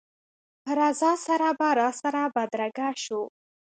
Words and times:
په 0.63 0.71
رضا 0.79 1.11
سره 1.27 1.47
به 1.59 1.69
راسره 1.79 2.23
بدرګه 2.35 2.89
شو. 3.03 3.21